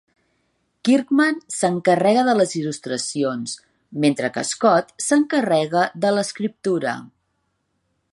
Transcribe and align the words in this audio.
Kirkman 0.87 1.35
s'encarrega 1.57 2.23
de 2.29 2.33
les 2.39 2.55
il·lustracions, 2.61 3.53
mentre 4.05 4.31
que 4.39 4.45
Scott 4.53 4.91
s'encarrega 5.09 5.85
de 6.07 6.15
l'escriptura. 6.17 6.97